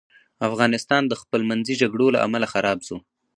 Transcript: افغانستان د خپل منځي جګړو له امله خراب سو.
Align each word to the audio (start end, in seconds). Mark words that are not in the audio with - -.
افغانستان 0.47 1.03
د 1.07 1.13
خپل 1.21 1.41
منځي 1.49 1.73
جګړو 1.81 2.05
له 2.15 2.19
امله 2.25 2.47
خراب 2.53 2.79
سو. 2.87 2.97